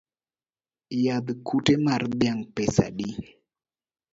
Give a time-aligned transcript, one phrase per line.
[1.03, 3.07] Yadh kute mar dhiang’ pesa adi?